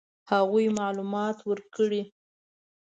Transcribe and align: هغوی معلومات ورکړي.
هغوی 0.31 0.67
معلومات 0.79 1.37
ورکړي. 1.49 2.01